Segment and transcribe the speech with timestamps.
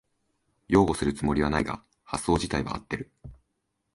[0.67, 3.11] 擁護するつもりはないが発想じたいは合ってる